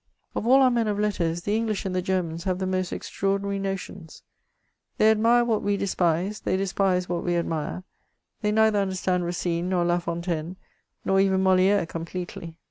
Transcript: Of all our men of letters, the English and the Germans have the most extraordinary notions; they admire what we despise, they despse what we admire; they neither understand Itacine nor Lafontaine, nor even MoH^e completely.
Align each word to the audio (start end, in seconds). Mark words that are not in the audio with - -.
Of 0.33 0.47
all 0.47 0.63
our 0.63 0.71
men 0.71 0.87
of 0.87 0.97
letters, 0.97 1.43
the 1.43 1.55
English 1.55 1.85
and 1.85 1.93
the 1.93 2.01
Germans 2.01 2.45
have 2.45 2.57
the 2.57 2.65
most 2.65 2.91
extraordinary 2.91 3.59
notions; 3.59 4.23
they 4.97 5.11
admire 5.11 5.45
what 5.45 5.61
we 5.61 5.77
despise, 5.77 6.39
they 6.39 6.57
despse 6.57 7.07
what 7.07 7.23
we 7.23 7.37
admire; 7.37 7.83
they 8.41 8.51
neither 8.51 8.79
understand 8.79 9.23
Itacine 9.25 9.65
nor 9.65 9.85
Lafontaine, 9.85 10.55
nor 11.05 11.19
even 11.19 11.43
MoH^e 11.43 11.87
completely. 11.87 12.55